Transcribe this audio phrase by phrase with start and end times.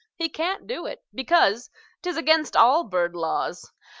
[0.15, 1.69] He can't do it, because
[2.01, 3.71] 'T is against all bird laws.